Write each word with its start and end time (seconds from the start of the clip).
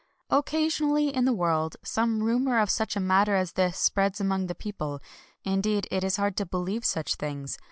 Occasionally 0.31 1.09
in 1.09 1.25
the 1.25 1.31
world 1.31 1.75
some 1.83 2.23
rumor 2.23 2.57
of 2.57 2.71
such 2.71 2.95
a 2.95 2.99
matter 2.99 3.35
as 3.35 3.51
this 3.51 3.77
spreads 3.77 4.19
among 4.19 4.47
the 4.47 4.55
peo 4.55 4.71
ple. 4.71 5.01
Indeed, 5.43 5.87
it 5.91 6.03
is 6.03 6.17
hard 6.17 6.35
to 6.37 6.45
believe 6.47 6.85
such 6.85 7.13
things. 7.13 7.59